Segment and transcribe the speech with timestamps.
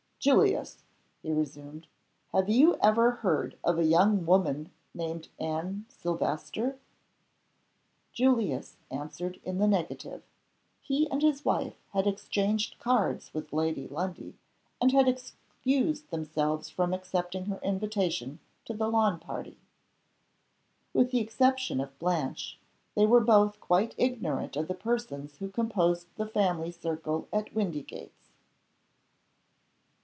[0.23, 0.83] "Julius!"
[1.23, 1.87] he resumed,
[2.31, 6.77] "have you ever heard of a young woman named Anne Silvester?"
[8.13, 10.21] Julius answered in the negative.
[10.79, 14.37] He and his wife had exchanged cards with Lady Lundie,
[14.79, 19.57] and had excused themselves from accepting her invitation to the lawn party.
[20.93, 22.59] With the exception of Blanche,
[22.93, 28.13] they were both quite ignorant of the persons who composed the family circle at Windygates.